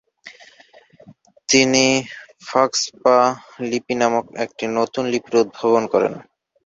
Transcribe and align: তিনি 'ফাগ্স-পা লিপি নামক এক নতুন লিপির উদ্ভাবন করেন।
তিনি 1.49 1.85
'ফাগ্স-পা 2.41 3.17
লিপি 3.69 3.93
নামক 4.01 4.25
এক 4.43 4.51
নতুন 4.77 5.03
লিপির 5.13 5.35
উদ্ভাবন 5.43 5.83
করেন। 5.93 6.13